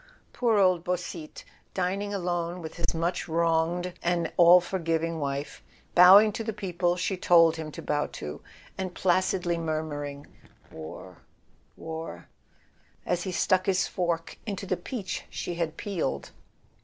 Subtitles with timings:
[0.33, 1.43] Poor old Beausite,
[1.75, 5.19] dining alone with his much wronged and [33] A SON AT THE FRONT all forgiving
[5.19, 8.41] wife, bowing to the people she told him to bow to,
[8.79, 10.25] and placidly murmuring:
[10.71, 12.27] "War—war,"
[13.05, 16.31] as he stuck his fork into the peach she had peeled!